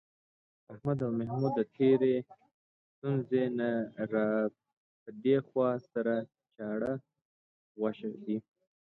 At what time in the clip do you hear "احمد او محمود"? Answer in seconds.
0.73-1.51